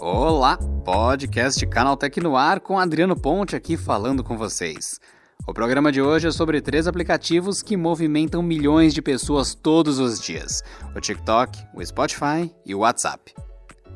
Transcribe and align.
Olá, 0.00 0.56
podcast 0.82 1.66
Canaltech 1.66 2.20
no 2.20 2.38
ar 2.38 2.60
com 2.60 2.78
Adriano 2.78 3.14
Ponte 3.14 3.54
aqui 3.54 3.76
falando 3.76 4.24
com 4.24 4.38
vocês. 4.38 4.98
O 5.46 5.52
programa 5.52 5.92
de 5.92 6.00
hoje 6.00 6.28
é 6.28 6.30
sobre 6.30 6.62
três 6.62 6.86
aplicativos 6.86 7.60
que 7.60 7.76
movimentam 7.76 8.42
milhões 8.42 8.94
de 8.94 9.02
pessoas 9.02 9.54
todos 9.54 9.98
os 9.98 10.18
dias: 10.18 10.62
o 10.96 11.00
TikTok, 11.00 11.66
o 11.74 11.84
Spotify 11.84 12.50
e 12.64 12.74
o 12.74 12.78
WhatsApp. 12.78 13.34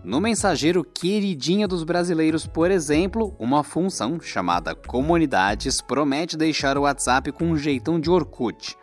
No 0.04 0.20
mensageiro 0.20 0.84
queridinha 0.84 1.66
dos 1.66 1.84
brasileiros, 1.84 2.46
por 2.46 2.70
exemplo, 2.70 3.34
uma 3.38 3.64
função 3.64 4.20
chamada 4.20 4.74
Comunidades 4.74 5.80
promete 5.80 6.36
deixar 6.36 6.76
o 6.76 6.82
WhatsApp 6.82 7.32
com 7.32 7.46
um 7.46 7.56
jeitão 7.56 7.98
de 7.98 8.10
Orkut. 8.10 8.76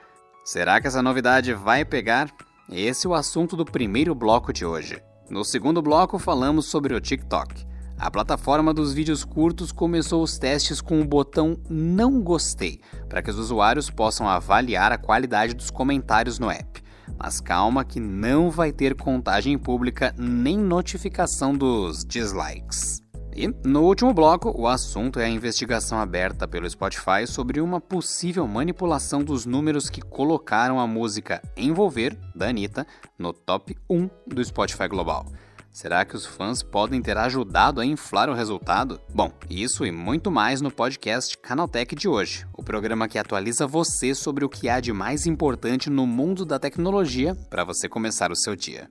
Será 0.45 0.79
que 0.79 0.85
essa 0.85 1.01
novidade 1.01 1.55
vai 1.55 1.83
pegar? 1.83 2.29
Esse 2.71 3.07
é 3.07 3.09
o 3.09 3.15
assunto 3.15 3.55
do 3.55 3.65
primeiro 3.65 4.13
bloco 4.13 4.53
de 4.53 4.63
hoje. 4.63 5.01
No 5.27 5.43
segundo 5.43 5.81
bloco, 5.81 6.19
falamos 6.19 6.67
sobre 6.67 6.93
o 6.93 7.01
TikTok. 7.01 7.65
A 7.97 8.11
plataforma 8.11 8.71
dos 8.71 8.93
vídeos 8.93 9.25
curtos 9.25 9.71
começou 9.71 10.21
os 10.21 10.37
testes 10.37 10.81
com 10.81 11.01
o 11.01 11.05
botão 11.05 11.57
Não 11.67 12.21
Gostei, 12.21 12.79
para 13.09 13.23
que 13.23 13.31
os 13.31 13.39
usuários 13.39 13.89
possam 13.89 14.29
avaliar 14.29 14.91
a 14.91 14.99
qualidade 14.99 15.55
dos 15.55 15.71
comentários 15.71 16.37
no 16.37 16.51
app. 16.51 16.83
Mas 17.17 17.41
calma 17.41 17.83
que 17.83 17.99
não 17.99 18.51
vai 18.51 18.71
ter 18.71 18.93
contagem 18.93 19.57
pública 19.57 20.13
nem 20.15 20.59
notificação 20.59 21.55
dos 21.55 22.05
dislikes. 22.05 23.04
E 23.35 23.53
no 23.67 23.81
último 23.81 24.13
bloco, 24.13 24.49
o 24.57 24.65
assunto 24.65 25.19
é 25.19 25.25
a 25.25 25.29
investigação 25.29 25.99
aberta 25.99 26.47
pelo 26.47 26.69
Spotify 26.69 27.27
sobre 27.27 27.59
uma 27.59 27.81
possível 27.81 28.47
manipulação 28.47 29.21
dos 29.21 29.45
números 29.45 29.89
que 29.89 30.01
colocaram 30.01 30.79
a 30.79 30.87
música 30.87 31.41
Envolver, 31.57 32.17
da 32.33 32.47
Anitta, 32.47 32.87
no 33.19 33.33
top 33.33 33.75
1 33.89 34.09
do 34.25 34.43
Spotify 34.43 34.87
Global. 34.87 35.25
Será 35.69 36.05
que 36.05 36.15
os 36.15 36.25
fãs 36.25 36.63
podem 36.63 37.01
ter 37.01 37.17
ajudado 37.17 37.81
a 37.81 37.85
inflar 37.85 38.29
o 38.29 38.33
resultado? 38.33 39.01
Bom, 39.13 39.29
isso 39.49 39.85
e 39.85 39.91
muito 39.91 40.31
mais 40.31 40.61
no 40.61 40.71
podcast 40.71 41.37
Canaltech 41.37 41.93
de 41.93 42.07
hoje, 42.07 42.47
o 42.53 42.63
programa 42.63 43.09
que 43.09 43.19
atualiza 43.19 43.67
você 43.67 44.15
sobre 44.15 44.45
o 44.45 44.49
que 44.49 44.69
há 44.69 44.79
de 44.79 44.93
mais 44.93 45.25
importante 45.25 45.89
no 45.89 46.07
mundo 46.07 46.45
da 46.45 46.57
tecnologia 46.57 47.35
para 47.49 47.65
você 47.65 47.89
começar 47.89 48.31
o 48.31 48.35
seu 48.37 48.55
dia. 48.55 48.89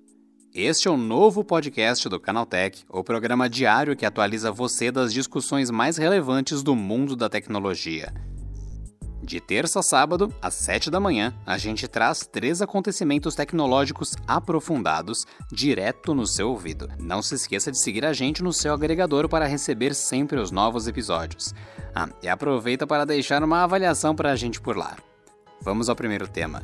Este 0.54 0.86
é 0.86 0.90
o 0.90 0.96
novo 0.96 1.42
podcast 1.42 2.08
do 2.08 2.20
Canaltech, 2.20 2.84
o 2.88 3.02
programa 3.02 3.48
diário 3.50 3.96
que 3.96 4.06
atualiza 4.06 4.52
você 4.52 4.92
das 4.92 5.12
discussões 5.12 5.68
mais 5.68 5.96
relevantes 5.96 6.62
do 6.62 6.76
mundo 6.76 7.16
da 7.16 7.28
tecnologia. 7.28 8.14
De 9.20 9.40
terça 9.40 9.80
a 9.80 9.82
sábado, 9.82 10.32
às 10.40 10.54
7 10.54 10.92
da 10.92 11.00
manhã, 11.00 11.34
a 11.44 11.58
gente 11.58 11.88
traz 11.88 12.20
três 12.20 12.62
acontecimentos 12.62 13.34
tecnológicos 13.34 14.14
aprofundados 14.28 15.26
direto 15.50 16.14
no 16.14 16.24
seu 16.24 16.50
ouvido. 16.50 16.88
Não 17.00 17.20
se 17.20 17.34
esqueça 17.34 17.72
de 17.72 17.78
seguir 17.78 18.04
a 18.04 18.12
gente 18.12 18.40
no 18.40 18.52
seu 18.52 18.72
agregador 18.72 19.28
para 19.28 19.46
receber 19.48 19.92
sempre 19.92 20.38
os 20.38 20.52
novos 20.52 20.86
episódios. 20.86 21.52
Ah, 21.92 22.08
e 22.22 22.28
aproveita 22.28 22.86
para 22.86 23.04
deixar 23.04 23.42
uma 23.42 23.64
avaliação 23.64 24.14
para 24.14 24.30
a 24.30 24.36
gente 24.36 24.60
por 24.60 24.76
lá. 24.76 24.96
Vamos 25.60 25.88
ao 25.88 25.96
primeiro 25.96 26.28
tema. 26.28 26.62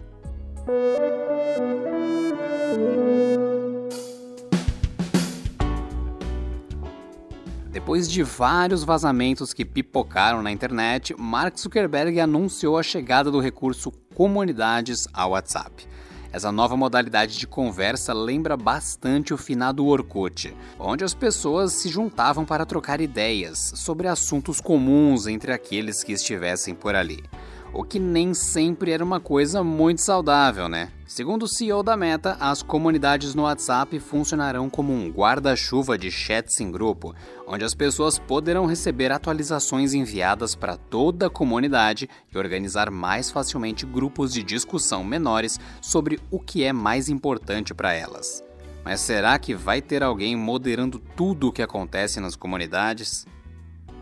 Depois 7.81 8.11
de 8.11 8.23
vários 8.23 8.85
vazamentos 8.85 9.55
que 9.55 9.65
pipocaram 9.65 10.43
na 10.43 10.53
internet, 10.53 11.15
Mark 11.19 11.59
Zuckerberg 11.59 12.21
anunciou 12.21 12.77
a 12.77 12.83
chegada 12.83 13.31
do 13.31 13.41
recurso 13.41 13.91
Comunidades 14.15 15.09
ao 15.15 15.31
WhatsApp. 15.31 15.89
Essa 16.31 16.53
nova 16.53 16.77
modalidade 16.77 17.39
de 17.39 17.47
conversa 17.47 18.13
lembra 18.13 18.55
bastante 18.55 19.33
o 19.33 19.39
finado 19.39 19.87
Orkut, 19.87 20.55
onde 20.79 21.05
as 21.05 21.15
pessoas 21.15 21.73
se 21.73 21.89
juntavam 21.89 22.45
para 22.45 22.67
trocar 22.67 23.01
ideias 23.01 23.73
sobre 23.75 24.09
assuntos 24.09 24.61
comuns 24.61 25.27
entre 25.27 25.51
aqueles 25.51 26.05
que 26.05 26.13
estivessem 26.13 26.75
por 26.75 26.95
ali 26.95 27.25
o 27.73 27.85
que 27.85 27.99
nem 27.99 28.35
sempre 28.35 28.91
era 28.91 29.05
uma 29.05 29.21
coisa 29.21 29.63
muito 29.63 30.01
saudável, 30.01 30.69
né? 30.69 30.91
Segundo 31.07 31.45
o 31.45 31.49
CEO 31.49 31.83
da 31.83 31.97
Meta, 31.97 32.37
as 32.41 32.63
comunidades 32.63 33.35
no 33.35 33.43
WhatsApp 33.43 33.99
funcionarão 33.99 34.71
como 34.71 34.93
um 34.93 35.11
guarda-chuva 35.11 35.99
de 35.99 36.11
chats 36.11 36.61
em 36.61 36.71
grupo, 36.71 37.15
onde 37.47 37.65
as 37.65 37.75
pessoas 37.75 38.19
poderão 38.19 38.67
receber 38.67 39.11
atualizações 39.11 39.93
enviadas 39.93 40.55
para 40.55 40.77
toda 40.77 41.27
a 41.27 41.31
comunidade 41.31 42.09
e 42.33 42.39
organizar 42.39 42.91
mais 42.91 43.31
facilmente 43.31 43.85
grupos 43.85 44.33
de 44.33 44.43
discussão 44.43 45.03
menores 45.03 45.59
sobre 45.81 46.21
o 46.31 46.39
que 46.39 46.63
é 46.65 46.73
mais 46.73 47.09
importante 47.09 47.75
para 47.75 47.93
elas. 47.93 48.45
Mas 48.85 49.01
será 49.01 49.39
que 49.39 49.55
vai 49.55 49.83
ter 49.83 50.03
alguém 50.03 50.37
moderando 50.37 50.99
tudo 51.17 51.49
o 51.49 51.53
que 51.53 51.63
acontece 51.63 52.19
nas 52.19 52.35
comunidades? 52.35 53.27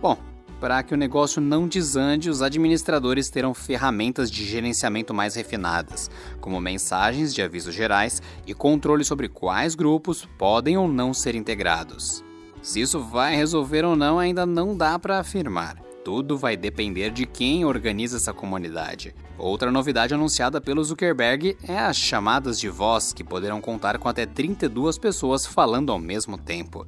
Bom, 0.00 0.16
para 0.60 0.82
que 0.82 0.92
o 0.92 0.96
negócio 0.96 1.40
não 1.40 1.68
desande, 1.68 2.30
os 2.30 2.42
administradores 2.42 3.30
terão 3.30 3.54
ferramentas 3.54 4.30
de 4.30 4.44
gerenciamento 4.44 5.14
mais 5.14 5.34
refinadas, 5.34 6.10
como 6.40 6.60
mensagens 6.60 7.34
de 7.34 7.42
avisos 7.42 7.74
gerais 7.74 8.20
e 8.46 8.52
controle 8.52 9.04
sobre 9.04 9.28
quais 9.28 9.74
grupos 9.74 10.28
podem 10.36 10.76
ou 10.76 10.88
não 10.88 11.14
ser 11.14 11.34
integrados. 11.34 12.24
Se 12.60 12.80
isso 12.80 13.00
vai 13.00 13.36
resolver 13.36 13.84
ou 13.84 13.94
não, 13.94 14.18
ainda 14.18 14.44
não 14.44 14.76
dá 14.76 14.98
para 14.98 15.18
afirmar. 15.18 15.76
Tudo 16.04 16.38
vai 16.38 16.56
depender 16.56 17.10
de 17.10 17.26
quem 17.26 17.64
organiza 17.64 18.16
essa 18.16 18.32
comunidade. 18.32 19.14
Outra 19.36 19.70
novidade 19.70 20.14
anunciada 20.14 20.60
pelo 20.60 20.82
Zuckerberg 20.82 21.56
é 21.62 21.78
as 21.78 21.96
chamadas 21.96 22.58
de 22.58 22.68
voz, 22.68 23.12
que 23.12 23.22
poderão 23.22 23.60
contar 23.60 23.98
com 23.98 24.08
até 24.08 24.24
32 24.24 24.98
pessoas 24.98 25.46
falando 25.46 25.92
ao 25.92 25.98
mesmo 25.98 26.38
tempo. 26.38 26.86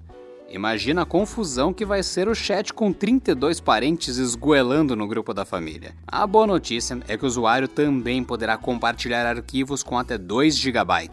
Imagina 0.51 1.03
a 1.03 1.07
confusão 1.07 1.73
que 1.73 1.87
vai 1.87 2.03
ser 2.03 2.29
o 2.29 2.35
chat 2.35 2.75
com 2.75 2.93
32 2.93 3.61
parentes 3.61 4.17
esgoelando 4.17 4.97
no 4.97 5.07
grupo 5.07 5.33
da 5.33 5.45
família. 5.45 5.95
A 6.05 6.27
boa 6.27 6.45
notícia 6.45 6.99
é 7.07 7.17
que 7.17 7.25
o 7.25 7.29
usuário 7.29 7.69
também 7.69 8.25
poderá 8.25 8.57
compartilhar 8.57 9.25
arquivos 9.25 9.85
com 9.85 9.97
até 9.97 10.19
2 10.19 10.57
GB. 10.57 11.11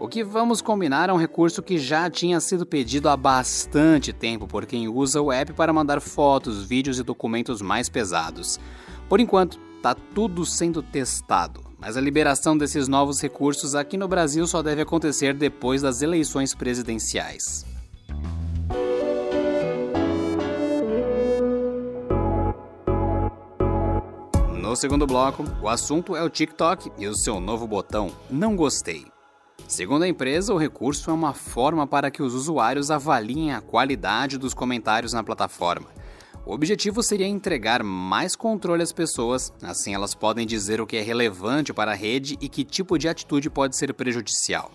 O 0.00 0.08
que 0.08 0.24
vamos 0.24 0.62
combinar 0.62 1.10
é 1.10 1.12
um 1.12 1.18
recurso 1.18 1.62
que 1.62 1.78
já 1.78 2.08
tinha 2.08 2.40
sido 2.40 2.64
pedido 2.64 3.10
há 3.10 3.16
bastante 3.16 4.10
tempo 4.10 4.46
por 4.46 4.64
quem 4.64 4.88
usa 4.88 5.20
o 5.20 5.30
app 5.30 5.52
para 5.52 5.72
mandar 5.72 6.00
fotos, 6.00 6.64
vídeos 6.64 6.98
e 6.98 7.02
documentos 7.02 7.60
mais 7.60 7.90
pesados. 7.90 8.58
Por 9.06 9.20
enquanto, 9.20 9.60
está 9.76 9.94
tudo 9.94 10.46
sendo 10.46 10.82
testado, 10.82 11.60
mas 11.78 11.98
a 11.98 12.00
liberação 12.00 12.56
desses 12.56 12.88
novos 12.88 13.20
recursos 13.20 13.74
aqui 13.74 13.98
no 13.98 14.08
Brasil 14.08 14.46
só 14.46 14.62
deve 14.62 14.80
acontecer 14.80 15.34
depois 15.34 15.82
das 15.82 16.00
eleições 16.00 16.54
presidenciais. 16.54 17.70
No 24.72 24.76
segundo 24.76 25.06
bloco, 25.06 25.44
o 25.60 25.68
assunto 25.68 26.16
é 26.16 26.22
o 26.22 26.30
TikTok 26.30 26.92
e 26.96 27.06
o 27.06 27.14
seu 27.14 27.38
novo 27.38 27.66
botão 27.66 28.10
Não 28.30 28.56
Gostei. 28.56 29.04
Segundo 29.68 30.04
a 30.04 30.08
empresa, 30.08 30.54
o 30.54 30.56
recurso 30.56 31.10
é 31.10 31.12
uma 31.12 31.34
forma 31.34 31.86
para 31.86 32.10
que 32.10 32.22
os 32.22 32.32
usuários 32.32 32.90
avaliem 32.90 33.52
a 33.52 33.60
qualidade 33.60 34.38
dos 34.38 34.54
comentários 34.54 35.12
na 35.12 35.22
plataforma. 35.22 35.90
O 36.46 36.54
objetivo 36.54 37.02
seria 37.02 37.26
entregar 37.26 37.82
mais 37.82 38.34
controle 38.34 38.82
às 38.82 38.94
pessoas, 38.94 39.52
assim 39.62 39.92
elas 39.92 40.14
podem 40.14 40.46
dizer 40.46 40.80
o 40.80 40.86
que 40.86 40.96
é 40.96 41.02
relevante 41.02 41.74
para 41.74 41.92
a 41.92 41.94
rede 41.94 42.38
e 42.40 42.48
que 42.48 42.64
tipo 42.64 42.96
de 42.96 43.10
atitude 43.10 43.50
pode 43.50 43.76
ser 43.76 43.92
prejudicial 43.92 44.72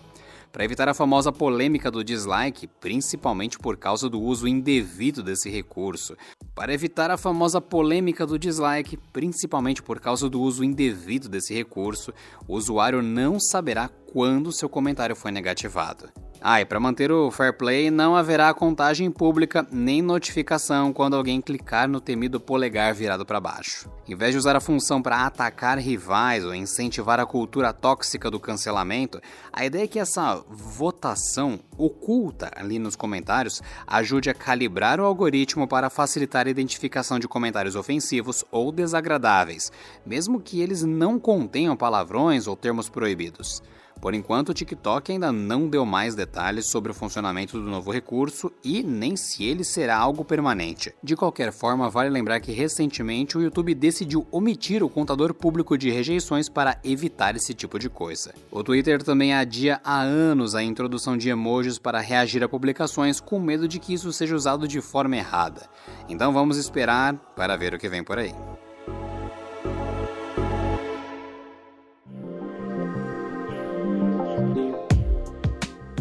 para 0.52 0.64
evitar 0.64 0.88
a 0.88 0.94
famosa 0.94 1.30
polêmica 1.30 1.90
do 1.90 2.02
dislike, 2.02 2.66
principalmente 2.66 3.58
por 3.58 3.76
causa 3.76 4.08
do 4.08 4.20
uso 4.20 4.48
indevido 4.48 5.22
desse 5.22 5.50
recurso. 5.50 6.16
Para 6.58 6.74
evitar 6.74 7.08
a 7.08 7.16
famosa 7.16 7.60
polêmica 7.60 8.26
do 8.26 8.36
dislike, 8.36 8.96
principalmente 9.12 9.80
por 9.80 10.00
causa 10.00 10.28
do 10.28 10.40
uso 10.40 10.64
indevido 10.64 11.28
desse 11.28 11.54
recurso, 11.54 12.12
o 12.48 12.56
usuário 12.56 13.00
não 13.00 13.38
saberá 13.38 13.88
quando 14.12 14.50
seu 14.50 14.68
comentário 14.68 15.14
foi 15.14 15.30
negativado. 15.30 16.10
Ah, 16.40 16.60
e 16.60 16.64
para 16.64 16.78
manter 16.78 17.10
o 17.10 17.32
fair 17.32 17.52
play, 17.52 17.90
não 17.90 18.14
haverá 18.14 18.54
contagem 18.54 19.10
pública 19.10 19.66
nem 19.72 20.00
notificação 20.00 20.92
quando 20.92 21.16
alguém 21.16 21.40
clicar 21.40 21.88
no 21.88 22.00
temido 22.00 22.38
polegar 22.38 22.94
virado 22.94 23.26
para 23.26 23.40
baixo. 23.40 23.90
Em 24.08 24.14
vez 24.14 24.32
de 24.32 24.38
usar 24.38 24.54
a 24.54 24.60
função 24.60 25.02
para 25.02 25.26
atacar 25.26 25.78
rivais 25.78 26.44
ou 26.44 26.54
incentivar 26.54 27.18
a 27.18 27.26
cultura 27.26 27.72
tóxica 27.72 28.30
do 28.30 28.38
cancelamento, 28.38 29.20
a 29.52 29.66
ideia 29.66 29.82
é 29.82 29.88
que 29.88 29.98
essa 29.98 30.40
votação 30.48 31.58
oculta 31.76 32.52
ali 32.54 32.78
nos 32.78 32.94
comentários 32.94 33.60
ajude 33.84 34.30
a 34.30 34.34
calibrar 34.34 35.00
o 35.00 35.04
algoritmo 35.04 35.66
para 35.66 35.90
facilitar 35.90 36.46
a 36.46 36.50
identificação 36.50 37.18
de 37.18 37.26
comentários 37.26 37.74
ofensivos 37.74 38.44
ou 38.52 38.70
desagradáveis, 38.70 39.72
mesmo 40.06 40.40
que 40.40 40.60
eles 40.60 40.84
não 40.84 41.18
contenham 41.18 41.76
palavrões 41.76 42.46
ou 42.46 42.54
termos 42.54 42.88
proibidos. 42.88 43.60
Por 44.00 44.14
enquanto, 44.14 44.50
o 44.50 44.54
TikTok 44.54 45.12
ainda 45.12 45.32
não 45.32 45.68
deu 45.68 45.84
mais 45.84 46.14
detalhes 46.14 46.66
sobre 46.66 46.92
o 46.92 46.94
funcionamento 46.94 47.58
do 47.60 47.68
novo 47.68 47.90
recurso 47.90 48.52
e 48.62 48.82
nem 48.82 49.16
se 49.16 49.44
ele 49.44 49.64
será 49.64 49.96
algo 49.96 50.24
permanente. 50.24 50.94
De 51.02 51.16
qualquer 51.16 51.52
forma, 51.52 51.90
vale 51.90 52.10
lembrar 52.10 52.40
que 52.40 52.52
recentemente 52.52 53.36
o 53.36 53.42
YouTube 53.42 53.74
decidiu 53.74 54.26
omitir 54.30 54.82
o 54.82 54.88
contador 54.88 55.34
público 55.34 55.76
de 55.76 55.90
rejeições 55.90 56.48
para 56.48 56.78
evitar 56.84 57.36
esse 57.36 57.52
tipo 57.54 57.78
de 57.78 57.88
coisa. 57.88 58.34
O 58.50 58.62
Twitter 58.62 59.02
também 59.02 59.34
adia 59.34 59.80
há 59.84 60.00
anos 60.00 60.54
a 60.54 60.62
introdução 60.62 61.16
de 61.16 61.28
emojis 61.28 61.78
para 61.78 62.00
reagir 62.00 62.42
a 62.42 62.48
publicações 62.48 63.20
com 63.20 63.40
medo 63.40 63.66
de 63.66 63.78
que 63.78 63.92
isso 63.92 64.12
seja 64.12 64.36
usado 64.36 64.68
de 64.68 64.80
forma 64.80 65.16
errada. 65.16 65.68
Então 66.08 66.32
vamos 66.32 66.56
esperar 66.56 67.14
para 67.34 67.56
ver 67.56 67.74
o 67.74 67.78
que 67.78 67.88
vem 67.88 68.04
por 68.04 68.18
aí. 68.18 68.34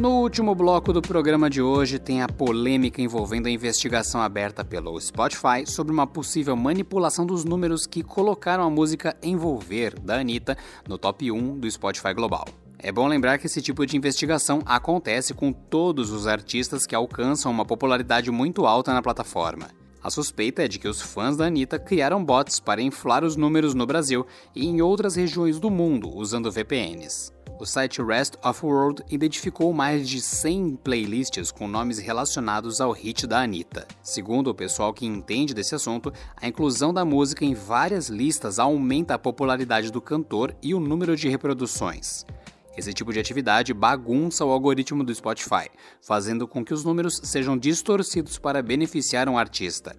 No 0.08 0.22
último 0.22 0.56
bloco 0.56 0.94
do 0.94 1.02
programa 1.02 1.50
de 1.50 1.62
hoje 1.62 2.00
tem 2.00 2.22
a 2.22 2.30
polêmica 2.30 3.02
envolvendo 3.02 3.48
a 3.48 3.52
investigação 3.52 4.22
aberta 4.22 4.64
pelo 4.64 4.98
Spotify 5.02 5.66
sobre 5.66 5.92
uma 5.92 6.08
possível 6.08 6.56
manipulação 6.56 7.26
dos 7.26 7.44
números 7.44 7.86
que 7.86 8.02
colocaram 8.02 8.64
a 8.64 8.70
música 8.70 9.18
Envolver 9.22 10.00
da 10.00 10.18
Anitta 10.18 10.58
no 10.88 10.98
top 10.98 11.30
1 11.30 11.60
do 11.60 11.70
Spotify 11.70 12.14
Global. 12.14 12.46
É 12.80 12.90
bom 12.90 13.06
lembrar 13.06 13.38
que 13.38 13.48
esse 13.48 13.62
tipo 13.62 13.86
de 13.86 13.98
investigação 13.98 14.62
acontece 14.66 15.34
com 15.34 15.52
todos 15.52 16.10
os 16.10 16.26
artistas 16.26 16.86
que 16.86 16.96
alcançam 16.96 17.52
uma 17.52 17.66
popularidade 17.66 18.32
muito 18.32 18.66
alta 18.66 18.94
na 18.94 19.02
plataforma. 19.02 19.68
A 20.02 20.10
suspeita 20.10 20.64
é 20.64 20.70
de 20.70 20.80
que 20.80 20.88
os 20.88 21.02
fãs 21.02 21.36
da 21.36 21.48
Anitta 21.48 21.78
criaram 21.78 22.24
bots 22.24 22.62
para 22.62 22.82
inflar 22.82 23.26
os 23.26 23.36
números 23.36 23.74
no 23.74 23.86
Brasil 23.86 24.26
e 24.56 24.68
em 24.68 24.82
outras 24.82 25.18
regiões 25.18 25.60
do 25.60 25.70
mundo 25.70 26.10
usando 26.16 26.50
VPNs. 26.50 27.36
O 27.60 27.66
site 27.66 28.04
Rest 28.04 28.36
of 28.44 28.64
World 28.64 29.04
identificou 29.10 29.74
mais 29.74 30.08
de 30.08 30.22
100 30.22 30.76
playlists 30.84 31.50
com 31.50 31.68
nomes 31.68 31.98
relacionados 31.98 32.80
ao 32.80 32.92
hit 32.92 33.26
da 33.26 33.42
Anitta. 33.42 33.88
Segundo 34.04 34.50
o 34.52 34.54
pessoal 34.54 34.94
que 34.94 35.08
entende 35.08 35.56
desse 35.56 35.74
assunto, 35.74 36.14
a 36.40 36.48
inclusão 36.48 36.94
da 36.94 37.04
música 37.04 37.44
em 37.44 37.56
várias 37.56 38.10
listas 38.10 38.60
aumenta 38.60 39.16
a 39.16 39.20
popularidade 39.20 39.92
do 39.92 40.00
cantor 40.00 40.56
e 40.62 40.76
o 40.76 40.80
número 40.80 41.16
de 41.16 41.28
reproduções. 41.30 42.24
Esse 42.78 42.94
tipo 42.94 43.12
de 43.12 43.20
atividade 43.20 43.74
bagunça 43.74 44.46
o 44.46 44.52
algoritmo 44.52 45.04
do 45.04 45.14
Spotify, 45.16 45.68
fazendo 46.00 46.48
com 46.48 46.64
que 46.64 46.76
os 46.76 46.84
números 46.84 47.20
sejam 47.24 47.58
distorcidos 47.58 48.38
para 48.38 48.62
beneficiar 48.62 49.28
um 49.28 49.36
artista. 49.36 49.96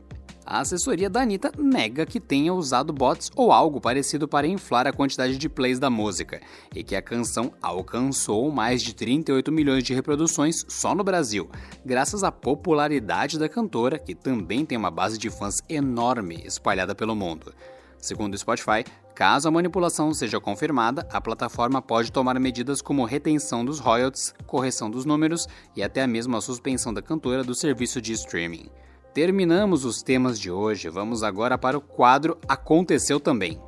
A 0.51 0.61
assessoria 0.61 1.11
da 1.11 1.21
Anitta 1.21 1.53
nega 1.59 2.07
que 2.07 2.19
tenha 2.19 2.55
usado 2.55 2.91
bots 2.91 3.31
ou 3.37 3.53
algo 3.53 3.83
parecido 3.83 4.27
para 4.27 4.47
inflar 4.47 4.87
a 4.87 4.93
quantidade 4.95 5.37
de 5.37 5.47
plays 5.47 5.79
da 5.79 5.91
música, 5.91 6.41
e 6.75 6.83
que 6.83 6.97
a 6.97 7.03
canção 7.03 7.53
alcançou 7.61 8.51
mais 8.51 8.83
de 8.83 8.95
38 8.95 9.53
milhões 9.53 9.85
de 9.85 9.93
reproduções 9.93 10.65
só 10.67 10.95
no 10.95 11.05
Brasil, 11.05 11.51
graças 11.85 12.25
à 12.25 12.33
popularidade 12.33 13.39
da 13.39 13.47
cantora, 13.47 13.99
que 13.99 14.15
também 14.15 14.65
tem 14.65 14.79
uma 14.79 14.91
base 14.91 15.19
de 15.19 15.29
fãs 15.29 15.61
enorme 15.69 16.41
espalhada 16.47 16.95
pelo 16.95 17.15
mundo. 17.15 17.53
Segundo 17.99 18.33
o 18.33 18.39
Spotify, 18.39 18.87
caso 19.15 19.49
a 19.49 19.51
manipulação 19.51 20.15
seja 20.15 20.41
confirmada, 20.41 21.07
a 21.13 21.21
plataforma 21.21 21.83
pode 21.83 22.11
tomar 22.11 22.41
medidas 22.41 22.81
como 22.81 23.05
retenção 23.05 23.67
dos 23.67 23.81
royalties, 23.81 24.35
correção 24.47 24.91
dos 24.91 25.05
números 25.05 25.47
e 25.77 25.83
até 25.83 26.07
mesmo 26.07 26.39
a 26.39 26.41
suspensão 26.41 26.95
da 26.95 27.03
cantora 27.03 27.45
do 27.45 27.55
serviço 27.55 28.01
de 28.01 28.15
streaming. 28.15 28.71
Terminamos 29.19 29.85
os 29.85 30.01
temas 30.01 30.39
de 30.39 30.49
hoje, 30.49 30.89
vamos 30.89 31.25
agora 31.25 31.59
para 31.59 31.77
o 31.77 31.81
quadro 31.81 32.39
Aconteceu 32.47 33.19
Também. 33.19 33.61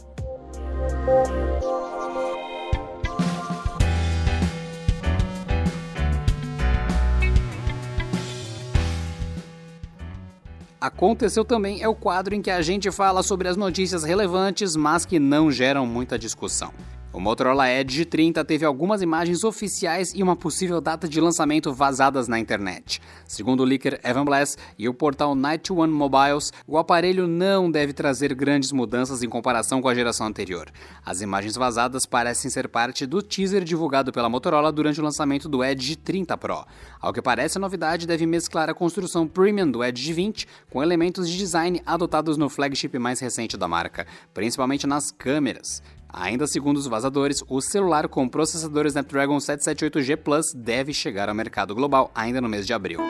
Aconteceu 10.80 11.44
também 11.44 11.82
é 11.82 11.88
o 11.88 11.96
quadro 11.96 12.32
em 12.32 12.40
que 12.40 12.50
a 12.52 12.62
gente 12.62 12.88
fala 12.92 13.20
sobre 13.20 13.48
as 13.48 13.56
notícias 13.56 14.04
relevantes, 14.04 14.76
mas 14.76 15.04
que 15.04 15.18
não 15.18 15.50
geram 15.50 15.84
muita 15.84 16.16
discussão. 16.16 16.72
O 17.12 17.18
Motorola 17.18 17.68
Edge 17.68 18.04
30 18.04 18.44
teve 18.44 18.64
algumas 18.64 19.02
imagens 19.02 19.42
oficiais 19.42 20.14
e 20.14 20.22
uma 20.22 20.36
possível 20.36 20.80
data 20.80 21.08
de 21.08 21.20
lançamento 21.20 21.72
vazadas 21.72 22.28
na 22.28 22.38
internet. 22.38 23.02
Segundo 23.26 23.60
o 23.60 23.64
leaker 23.64 23.98
Evan 24.04 24.24
Blass 24.24 24.56
e 24.78 24.88
o 24.88 24.94
portal 24.94 25.34
Night 25.34 25.72
One 25.72 25.92
Mobiles, 25.92 26.52
o 26.68 26.78
aparelho 26.78 27.26
não 27.26 27.68
deve 27.68 27.92
trazer 27.92 28.32
grandes 28.32 28.70
mudanças 28.70 29.24
em 29.24 29.28
comparação 29.28 29.82
com 29.82 29.88
a 29.88 29.94
geração 29.94 30.24
anterior. 30.24 30.70
As 31.04 31.20
imagens 31.20 31.56
vazadas 31.56 32.06
parecem 32.06 32.48
ser 32.48 32.68
parte 32.68 33.04
do 33.06 33.20
teaser 33.20 33.64
divulgado 33.64 34.12
pela 34.12 34.28
Motorola 34.28 34.70
durante 34.70 35.00
o 35.00 35.04
lançamento 35.04 35.48
do 35.48 35.64
Edge 35.64 35.96
30 35.96 36.38
Pro. 36.38 36.64
Ao 37.00 37.12
que 37.12 37.20
parece, 37.20 37.58
a 37.58 37.60
novidade 37.60 38.06
deve 38.06 38.24
mesclar 38.24 38.70
a 38.70 38.74
construção 38.74 39.26
premium 39.26 39.68
do 39.68 39.82
Edge 39.82 40.12
20 40.12 40.46
com 40.70 40.80
elementos 40.80 41.28
de 41.28 41.36
design 41.36 41.82
adotados 41.84 42.36
no 42.36 42.48
flagship 42.48 42.96
mais 43.00 43.18
recente 43.18 43.56
da 43.56 43.66
marca, 43.66 44.06
principalmente 44.32 44.86
nas 44.86 45.10
câmeras. 45.10 45.82
Ainda 46.12 46.46
segundo 46.46 46.76
os 46.76 46.86
vazadores, 46.86 47.42
o 47.48 47.60
celular 47.60 48.08
com 48.08 48.28
processador 48.28 48.86
Snapdragon 48.86 49.36
778G 49.38 50.16
Plus 50.16 50.52
deve 50.54 50.92
chegar 50.92 51.28
ao 51.28 51.34
mercado 51.34 51.74
global 51.74 52.10
ainda 52.14 52.40
no 52.40 52.48
mês 52.48 52.66
de 52.66 52.72
abril. 52.72 53.00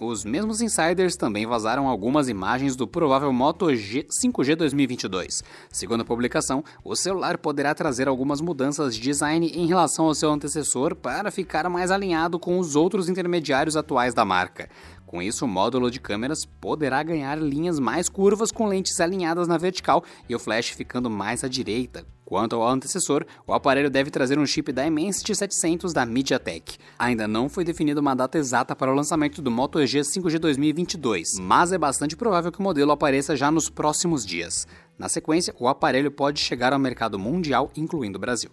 Os 0.00 0.24
mesmos 0.24 0.60
insiders 0.60 1.16
também 1.16 1.46
vazaram 1.46 1.88
algumas 1.88 2.28
imagens 2.28 2.76
do 2.76 2.86
provável 2.86 3.32
Moto 3.32 3.74
G 3.74 4.06
5G 4.22 4.54
2022. 4.56 5.42
Segundo 5.70 6.02
a 6.02 6.04
publicação, 6.04 6.62
o 6.84 6.94
celular 6.94 7.38
poderá 7.38 7.74
trazer 7.74 8.06
algumas 8.06 8.40
mudanças 8.40 8.94
de 8.94 9.00
design 9.00 9.46
em 9.54 9.66
relação 9.66 10.06
ao 10.06 10.14
seu 10.14 10.30
antecessor 10.30 10.94
para 10.94 11.30
ficar 11.30 11.68
mais 11.70 11.90
alinhado 11.90 12.38
com 12.38 12.58
os 12.58 12.76
outros 12.76 13.08
intermediários 13.08 13.76
atuais 13.76 14.12
da 14.12 14.24
marca. 14.24 14.68
Com 15.14 15.22
isso, 15.22 15.44
o 15.44 15.48
módulo 15.48 15.92
de 15.92 16.00
câmeras 16.00 16.44
poderá 16.44 17.00
ganhar 17.00 17.40
linhas 17.40 17.78
mais 17.78 18.08
curvas 18.08 18.50
com 18.50 18.66
lentes 18.66 18.98
alinhadas 18.98 19.46
na 19.46 19.56
vertical 19.56 20.02
e 20.28 20.34
o 20.34 20.40
flash 20.40 20.70
ficando 20.70 21.08
mais 21.08 21.44
à 21.44 21.48
direita. 21.48 22.04
Quanto 22.24 22.56
ao 22.56 22.68
antecessor, 22.68 23.24
o 23.46 23.52
aparelho 23.52 23.88
deve 23.88 24.10
trazer 24.10 24.40
um 24.40 24.44
chip 24.44 24.72
Dimensity 24.72 25.36
700 25.36 25.92
da 25.92 26.04
MediaTek. 26.04 26.78
Ainda 26.98 27.28
não 27.28 27.48
foi 27.48 27.62
definida 27.62 28.00
uma 28.00 28.16
data 28.16 28.38
exata 28.38 28.74
para 28.74 28.90
o 28.90 28.94
lançamento 28.96 29.40
do 29.40 29.52
Moto 29.52 29.86
G 29.86 30.00
5G 30.00 30.40
2022, 30.40 31.38
mas 31.38 31.70
é 31.70 31.78
bastante 31.78 32.16
provável 32.16 32.50
que 32.50 32.58
o 32.58 32.62
modelo 32.64 32.90
apareça 32.90 33.36
já 33.36 33.52
nos 33.52 33.70
próximos 33.70 34.26
dias. 34.26 34.66
Na 34.98 35.08
sequência, 35.08 35.54
o 35.60 35.68
aparelho 35.68 36.10
pode 36.10 36.40
chegar 36.40 36.72
ao 36.72 36.78
mercado 36.80 37.20
mundial, 37.20 37.70
incluindo 37.76 38.18
o 38.18 38.20
Brasil. 38.20 38.50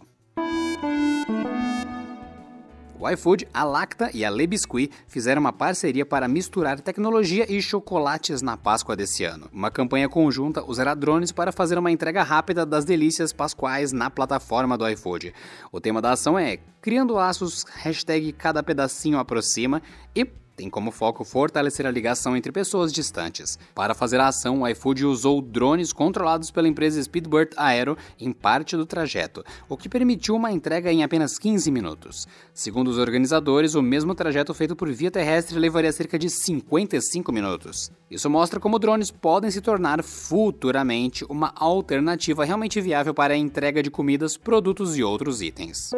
O 3.02 3.10
iFood, 3.10 3.48
a 3.52 3.64
Lacta 3.64 4.12
e 4.14 4.24
a 4.24 4.30
Le 4.30 4.46
Biscuit 4.46 4.92
fizeram 5.08 5.40
uma 5.40 5.52
parceria 5.52 6.06
para 6.06 6.28
misturar 6.28 6.80
tecnologia 6.80 7.52
e 7.52 7.60
chocolates 7.60 8.44
na 8.44 8.56
Páscoa 8.56 8.96
desse 8.96 9.24
ano. 9.24 9.50
Uma 9.52 9.72
campanha 9.72 10.08
conjunta 10.08 10.64
usará 10.64 10.94
drones 10.94 11.32
para 11.32 11.52
fazer 11.52 11.80
uma 11.80 11.90
entrega 11.90 12.22
rápida 12.22 12.64
das 12.64 12.86
delícias 12.86 13.34
pascuais 13.34 13.92
na 13.92 14.12
plataforma 14.12 14.78
do 14.78 14.88
iFood. 14.88 15.34
O 15.72 15.82
tema 15.82 16.00
da 16.00 16.12
ação 16.12 16.38
é 16.38 16.60
Criando 16.80 17.16
Laços, 17.16 17.66
hashtag 17.74 18.32
Cada 18.34 18.62
Pedacinho 18.62 19.18
Aproxima 19.18 19.82
e 20.16 20.24
tem 20.62 20.70
como 20.70 20.92
foco 20.92 21.24
fortalecer 21.24 21.88
a 21.88 21.92
ligação 21.92 22.38
entre 22.38 22.52
pessoas 22.52 22.94
distantes. 22.94 23.58
Para 23.74 23.96
fazer 23.96 24.20
a 24.20 24.28
ação, 24.28 24.62
o 24.62 24.68
iFood 24.68 25.06
usou 25.08 25.42
drones 25.42 25.92
controlados 25.92 26.52
pela 26.52 26.68
empresa 26.68 27.02
Speedbird 27.02 27.56
Aero 27.58 27.98
em 28.20 28.32
parte 28.32 28.78
do 28.78 28.86
trajeto, 28.86 29.44
o 29.68 29.76
que 29.76 29.90
permitiu 29.90 30.36
uma 30.36 30.52
entrega 30.52 30.92
em 30.92 31.02
apenas 31.02 31.40
15 31.40 31.72
minutos. 31.72 32.28
Segundo 32.54 32.90
os 32.90 33.00
organizadores, 33.00 33.74
o 33.74 33.82
mesmo 33.82 34.14
trajeto 34.14 34.54
feito 34.54 34.76
por 34.76 34.92
via 34.92 35.10
terrestre 35.10 35.58
levaria 35.58 35.92
cerca 35.92 36.20
de 36.20 36.30
55 36.30 37.32
minutos. 37.32 37.92
Isso 38.10 38.30
mostra 38.30 38.60
como 38.60 38.78
drones 38.78 39.10
podem 39.10 39.50
se 39.50 39.62
tornar 39.62 40.04
futuramente 40.04 41.26
uma 41.28 41.52
alternativa 41.56 42.46
realmente 42.46 42.80
viável 42.80 43.16
para 43.16 43.34
a 43.34 43.38
entrega 43.38 43.82
de 43.82 43.90
comidas, 43.90 44.38
produtos 44.38 44.96
e 44.96 45.04
outros 45.04 45.42
itens. 45.42 45.90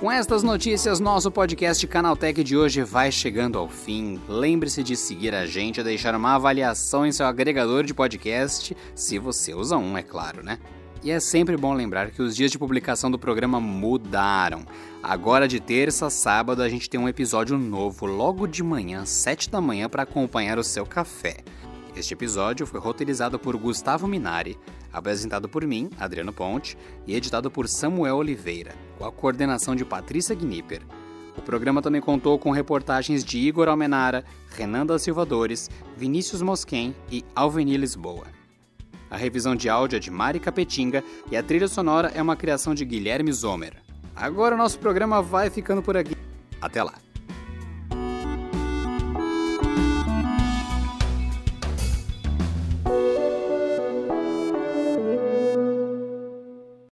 Com 0.00 0.10
estas 0.10 0.42
notícias, 0.42 0.98
nosso 0.98 1.30
podcast 1.30 1.86
Canaltech 1.86 2.42
de 2.42 2.56
hoje 2.56 2.82
vai 2.82 3.12
chegando 3.12 3.58
ao 3.58 3.68
fim. 3.68 4.18
Lembre-se 4.26 4.82
de 4.82 4.96
seguir 4.96 5.34
a 5.34 5.44
gente 5.44 5.78
e 5.78 5.84
deixar 5.84 6.14
uma 6.14 6.36
avaliação 6.36 7.04
em 7.04 7.12
seu 7.12 7.26
agregador 7.26 7.84
de 7.84 7.92
podcast, 7.92 8.74
se 8.94 9.18
você 9.18 9.52
usa 9.52 9.76
um, 9.76 9.98
é 9.98 10.02
claro, 10.02 10.42
né? 10.42 10.58
E 11.04 11.10
é 11.10 11.20
sempre 11.20 11.54
bom 11.54 11.74
lembrar 11.74 12.12
que 12.12 12.22
os 12.22 12.34
dias 12.34 12.50
de 12.50 12.58
publicação 12.58 13.10
do 13.10 13.18
programa 13.18 13.60
mudaram. 13.60 14.64
Agora 15.02 15.46
de 15.46 15.60
terça 15.60 16.06
a 16.06 16.10
sábado 16.10 16.62
a 16.62 16.68
gente 16.70 16.88
tem 16.88 16.98
um 16.98 17.08
episódio 17.08 17.58
novo 17.58 18.06
logo 18.06 18.46
de 18.46 18.62
manhã, 18.62 19.04
7 19.04 19.50
da 19.50 19.60
manhã, 19.60 19.86
para 19.86 20.04
acompanhar 20.04 20.58
o 20.58 20.64
seu 20.64 20.86
café. 20.86 21.44
Este 21.94 22.14
episódio 22.14 22.66
foi 22.66 22.80
roteirizado 22.80 23.38
por 23.38 23.54
Gustavo 23.54 24.08
Minari, 24.08 24.58
apresentado 24.90 25.46
por 25.46 25.66
mim, 25.66 25.90
Adriano 25.98 26.32
Ponte, 26.32 26.74
e 27.06 27.14
editado 27.14 27.50
por 27.50 27.68
Samuel 27.68 28.16
Oliveira, 28.16 28.74
com 29.00 29.06
a 29.06 29.10
coordenação 29.10 29.74
de 29.74 29.82
Patrícia 29.82 30.36
Gnipper. 30.36 30.82
O 31.34 31.40
programa 31.40 31.80
também 31.80 32.02
contou 32.02 32.38
com 32.38 32.50
reportagens 32.50 33.24
de 33.24 33.38
Igor 33.38 33.66
Almenara, 33.66 34.22
Renan 34.50 34.84
da 34.84 34.98
Silva 34.98 35.24
Dores, 35.24 35.70
Vinícius 35.96 36.42
Mosquen 36.42 36.94
e 37.10 37.24
Alveni 37.34 37.78
Lisboa. 37.78 38.26
A 39.10 39.16
revisão 39.16 39.56
de 39.56 39.70
áudio 39.70 39.96
é 39.96 40.00
de 40.00 40.10
Mari 40.10 40.38
Capetinga 40.38 41.02
e 41.30 41.36
a 41.36 41.42
trilha 41.42 41.66
sonora 41.66 42.12
é 42.14 42.20
uma 42.20 42.36
criação 42.36 42.74
de 42.74 42.84
Guilherme 42.84 43.32
Zomer. 43.32 43.72
Agora 44.14 44.54
o 44.54 44.58
nosso 44.58 44.78
programa 44.78 45.22
vai 45.22 45.48
ficando 45.48 45.82
por 45.82 45.96
aqui. 45.96 46.14
Até 46.60 46.82
lá! 46.82 47.09